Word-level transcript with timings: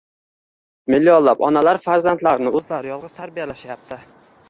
Millionlab 0.93 1.45
onalar 1.49 1.81
farzandlarini 1.85 2.57
o‘zlari 2.63 2.95
yolg‘iz 2.97 3.17
tarbiyalashyapti. 3.23 4.05